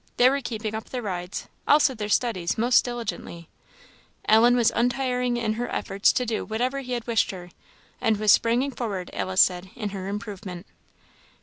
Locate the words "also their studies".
1.67-2.57